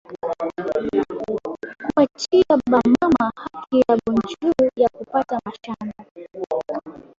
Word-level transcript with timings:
kupachiya 1.83 2.53
ba 2.71 2.79
mama 2.93 3.31
haki 3.43 3.77
yabo 3.87 4.11
njuu 4.23 4.69
ya 4.75 4.89
kupata 4.89 5.39
mashamba 5.45 6.05